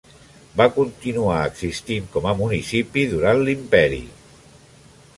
Va 0.61 0.65
continuar 0.77 1.35
existint 1.51 2.09
com 2.17 2.27
a 2.31 2.35
municipi 2.41 3.07
durant 3.15 3.45
l'imperi. 3.47 4.05